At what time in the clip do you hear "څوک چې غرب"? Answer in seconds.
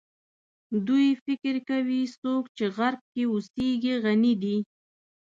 2.21-3.01